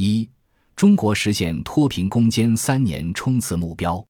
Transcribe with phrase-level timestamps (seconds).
[0.00, 0.26] 一、
[0.74, 4.02] 中国实现脱贫攻坚三年冲刺目标。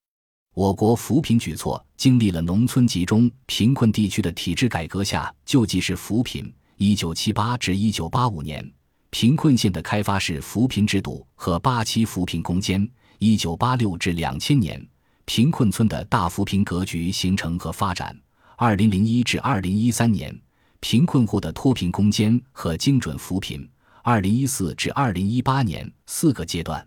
[0.55, 8.69] 我国扶贫举措经历了农村集中贫困地区的体制改革下救济式扶贫（一九七八至一九八五年）、
[9.11, 12.89] 贫困县的开发式扶贫制度和八七扶贫攻坚
[13.19, 14.85] （一九八六至两千年）、
[15.25, 18.17] 贫困村的大扶贫格局形成和发展
[18.57, 20.37] （二零零一至二零一三年）、
[20.79, 23.69] 贫困户的脱贫攻坚和精准扶贫。
[24.03, 26.87] 二零一四至二零一八年四个阶段，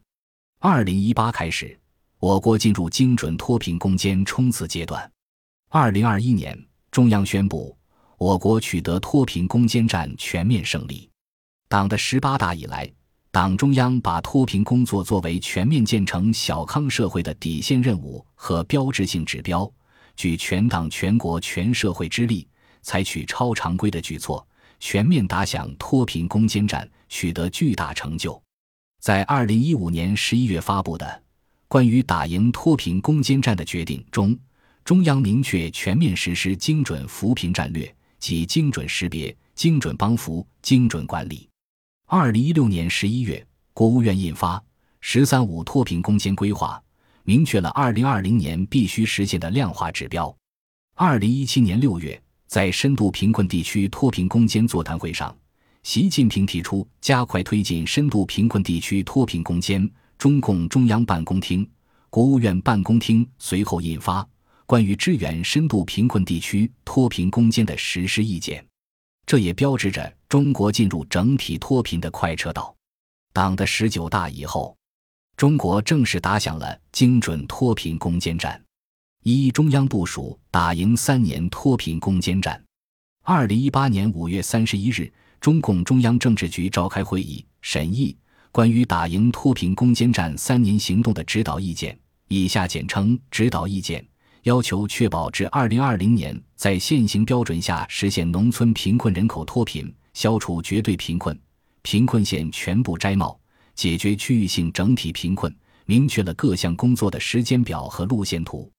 [0.60, 1.80] 二零一八开始，
[2.18, 5.10] 我国进入精准脱贫攻坚冲刺阶段。
[5.70, 6.58] 二零二一年，
[6.90, 7.78] 中央宣布，
[8.18, 11.08] 我国取得脱贫攻坚战全面胜利。
[11.68, 12.92] 党的十八大以来，
[13.30, 19.72] 党中央把脱贫工作作为全面建成小康社会的底线任务和标志性指标，
[20.16, 22.48] 举全党全国全社会之力，
[22.82, 24.46] 采取超常规的举措。
[24.86, 28.40] 全面打响脱贫攻坚战，取得巨大成就。
[29.00, 31.06] 在二零一五年十一月发布的
[31.70, 34.38] 《关于打赢脱贫攻坚战的决定》中，
[34.84, 41.48] 中央明确全面实施精准扶贫战略及精准识别、精准帮扶、精准管理。
[42.08, 43.42] 二零一六年十一月，
[43.74, 44.58] 国务院印发
[45.00, 46.78] 《“十三五”脱贫攻坚规划》，
[47.24, 50.36] 明确了二零二零年必须实现的量化指标。
[50.96, 52.22] 二零一七年六月。
[52.54, 55.36] 在深度贫困地区脱贫攻坚座谈会上，
[55.82, 59.90] 习近平提出加快推进深度贫困地区脱贫攻坚。
[60.20, 61.68] 中共中央办公厅、
[62.12, 64.22] 国务院办公厅随后印发
[64.68, 68.62] 《关于支援深度贫困地区脱贫攻坚的实施意见》，
[69.26, 72.76] 这也标志着中国进入整体脱贫的快车道。
[73.34, 74.78] 党的十九大以后，
[75.36, 78.64] 中国正式打响了精准脱贫攻坚战。
[79.26, 82.62] 一中央部署打赢三年脱贫攻坚战。
[83.24, 88.18] 二零一八年五月三十一日，中共中央政治局召开会议，审议
[88.52, 94.06] 关于打赢脱贫攻坚战三年行动的指导意见（以下简称指导意见），
[94.44, 101.40] 要求确保至二零二零年在现行标准下实现农村贫困人口脱贫，消除绝对贫困，
[101.82, 103.40] 贫困县全部摘帽，
[103.74, 105.56] 解决区域性整体贫困，
[105.86, 108.70] 明确了各项工作的时间表和路线图。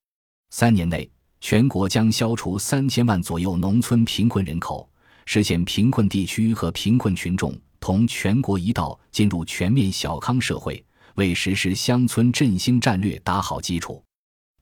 [0.57, 1.11] 三年内，
[1.41, 4.89] 全国将消除三千万左右农村贫困人口，
[5.25, 10.81] 实现贫困地区和贫困群众同全国一道进入全面小康社会，
[11.15, 14.01] 为实施乡村振兴战略打好基础。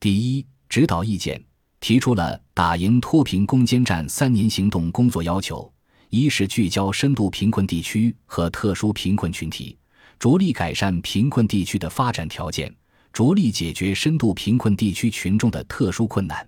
[0.00, 1.40] 第一，指导意见
[1.78, 5.72] 提出了打赢脱贫攻坚战三年行动工作要求：
[6.10, 9.78] 一是聚焦深度贫困地区和特殊贫困群体，
[10.18, 12.74] 着力改善贫困地区的发展条件。
[13.14, 16.46] 着力解决深度贫困地区群众的特殊困难。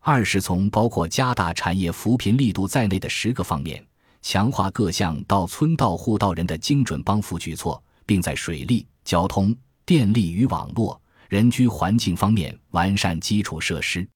[0.00, 3.86] 二是从包括加大产业扶贫力度在内的十个方面，
[4.22, 9.54] 强化各项到村到户到人的精准帮扶举措，并在水利、交通、
[9.84, 10.98] 电力与网络、
[11.28, 14.08] 人居环境方面完善基础设施。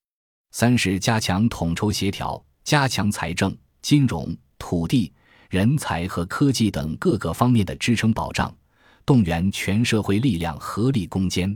[0.52, 5.12] 三是加强统筹协调，加强财政、金融、土地、
[5.50, 8.54] 人才和科技等各个方面的支撑保障，
[9.04, 11.54] 动员全社会力量合力攻坚。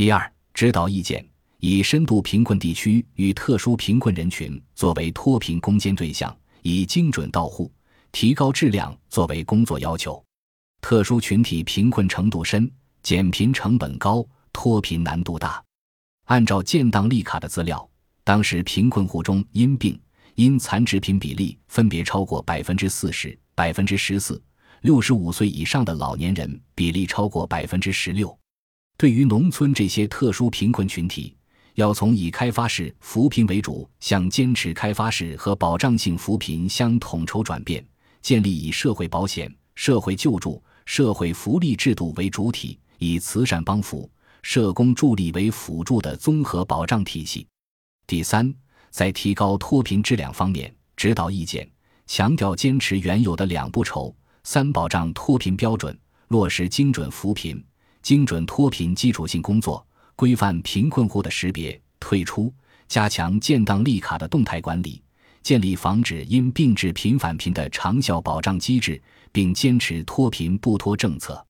[0.00, 1.22] 第二，指导意见
[1.58, 7.70] 以深度贫困地区与特殊贫困人群作为脱贫攻坚对象，以精准到户、
[8.10, 10.24] 提高质量作为工作要求。
[10.80, 12.72] 特殊群体贫困程度深，
[13.02, 15.62] 减贫成本高，脱贫难度大。
[16.28, 17.86] 按照建档立卡的资料，
[18.24, 20.00] 当时贫困户中因病、
[20.34, 24.42] 因残值贫比例分别超过百分之四十、百分之十四，
[24.80, 28.34] 六十五岁以上的老年人比例超过百分之十六。
[29.00, 31.34] 对于农村这些特殊贫困群体，
[31.72, 37.82] 要从以开发式扶贫为主，向坚持开发式和保障性扶贫相统筹转变，
[38.20, 44.06] 建立以社会保险、社会救助、社会福利制度为主体，以慈善帮扶、
[44.42, 47.46] 社工助力为辅助的综合保障体系。
[48.06, 48.54] 第三，
[48.90, 51.66] 在提高脱贫质量方面，指导意见
[52.06, 57.64] 强调坚持原有的两不愁、三保障脱贫标准，落实精准扶贫。
[58.02, 59.86] 精准脱贫基础性工作，
[60.16, 62.52] 规范贫困户的识别、退出，
[62.88, 65.02] 加强建档立卡的动态管理，
[65.42, 69.00] 建立防止因病致贫返贫的长效保障机制，
[69.30, 71.44] 并坚持脱贫不脱政策。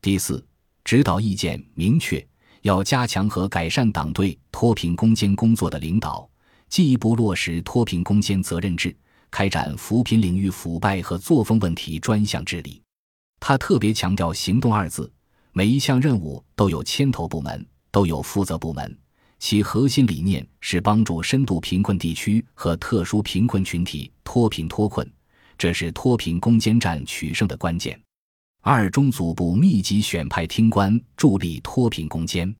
[0.00, 0.44] 第四，
[0.84, 2.24] 指导意见明确，
[2.62, 6.28] 要加强和改善党对脱贫攻坚工作的领导，
[6.68, 8.96] 进一步落实脱贫攻坚责任制，
[9.30, 12.80] 开展扶贫领域腐败和作风问题专项治理。
[13.40, 15.12] 他特别强调“行动”二字。
[15.52, 18.98] 每一项任务都有牵头部门，都有负责部门，
[19.38, 25.10] 其核心理念是帮助深度贫困地区和特殊贫困群体脱贫脱困，
[25.56, 28.00] 这是脱贫攻坚战取胜的关键。
[28.60, 32.54] 二中组部密集选派厅官助力脱贫攻坚，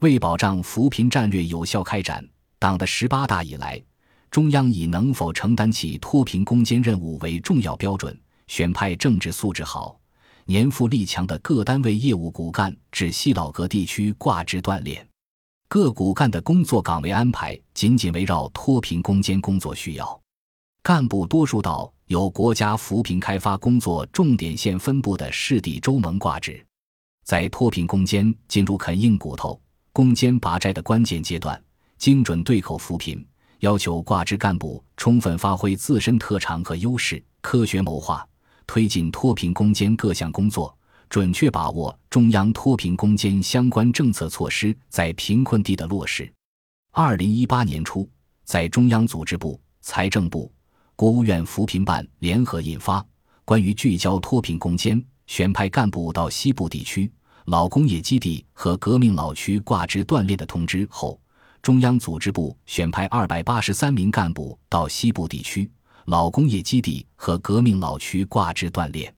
[0.00, 2.26] 为保障扶贫战略有效开展，
[2.58, 3.82] 党的十八大以来，
[4.30, 10.00] 中央以能否承担起脱贫攻坚任务为重要标准，选派政治素质好、
[10.46, 15.06] 年富力强的各单位业务骨干至西老各地区挂职锻炼。
[15.68, 20.20] 各骨干的工作岗位安排紧紧围绕脱贫攻坚工作需要，
[20.82, 21.92] 干部多数到。
[22.06, 26.62] 由国家扶贫开发工作重点县分布的市地州盟挂职，
[27.24, 29.58] 在脱贫攻坚进入啃硬骨头、
[29.94, 31.58] 攻坚拔寨的关键阶段，
[31.96, 33.26] 精准对口扶贫，
[33.60, 38.28] 要求挂职干部充分发挥自身特长和优势，科学谋划
[38.66, 40.76] 推进脱贫攻坚各项工作，
[41.08, 46.32] 准确把握中央脱贫攻坚相关政策措施在贫困地的落实。
[46.92, 48.08] 二零一八年初，
[48.44, 50.52] 在中央组织部、财政部。
[50.94, 53.00] 国务院扶贫办联合印发
[53.44, 57.10] 《关于聚焦脱贫攻坚、选派干部到西部地区
[57.46, 61.20] 老工业基地和革命老区挂职锻炼的通知》后，
[61.60, 65.68] 中央组织部选派二百八十三名干部到西部地区
[66.06, 69.12] 老工业基地和革命老区挂职锻炼。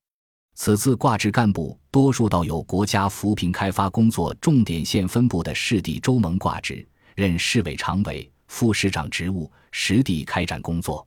[0.56, 6.86] 此次挂职干部多数到有国家扶贫开发工作重点县分部的市地州盟挂职，
[7.16, 11.04] 任市委常委、副市长职务，实地开展工作。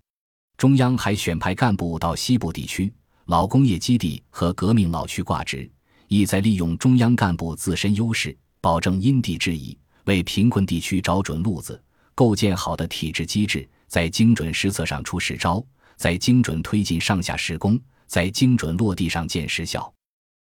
[0.57, 2.91] 中央还选派干部到西部地区
[3.25, 5.69] 老工业基地和革命老区挂职，
[6.07, 11.81] 意在利用中央干部自身优势，保证因地制宜，为贫困地区找准路子，
[12.15, 15.63] 构建好的体制机制，在精准施策上出实招，
[15.95, 19.91] 在精准推进上下施工，在精准落地上见实效。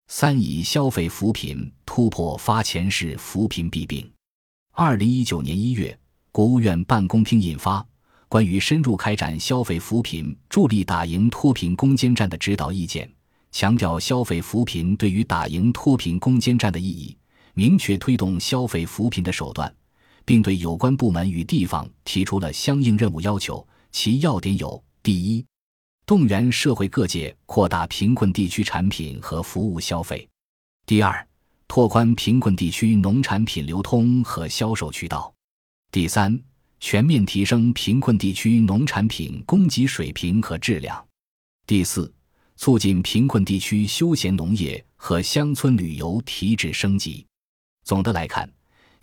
[0.09, 4.11] 三以消费扶贫突破发钱式扶贫弊病。
[4.73, 5.97] 二零一九年一月，
[6.31, 7.87] 国务院办公厅印发。
[8.27, 13.09] 关于深入开展消费扶贫、助力打赢脱贫攻坚战的指导意见，
[13.53, 17.17] 强调消费扶贫对于打赢脱贫攻坚战的意义，
[17.53, 19.73] 明确推动消费扶贫的手段，
[20.25, 23.67] 并对有关部门与地方提出了相应任务要求。
[23.93, 25.45] 其要点有：第一，
[26.05, 30.29] 动员社会各界扩大贫困地区产品和服务消费；
[30.87, 31.27] 第二，
[31.69, 35.33] 拓宽贫困地区农产品流通和销售渠道；
[35.93, 36.43] 第三。
[36.81, 41.03] 全面提升贫困地区农产品供给水平和质量。
[41.67, 42.13] 第四，
[42.57, 47.25] 促进贫困地区休闲农业和乡村旅游提质升级。
[47.85, 48.47] 总的来看，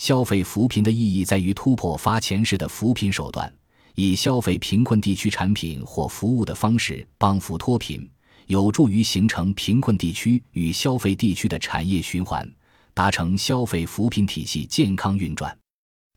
[0.02, 3.54] 消费扶贫的意义在于突破发钱式的扶贫手段，
[3.94, 8.10] 以消费贫困地区产品或服务的方式帮扶脱贫，
[8.48, 12.52] 有助于形成贫困地区与消费地区的产业循环，
[12.96, 15.56] 达成消费扶贫体系健康运转。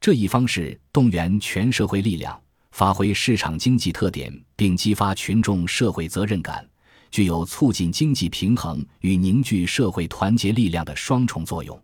[0.01, 2.41] 这一方式动员全社会力量，
[2.71, 6.67] 发挥市场经济特点，并激发群众社会责任感，
[7.11, 11.79] 具有促进经济平衡与凝聚社会团结力量的双重作用。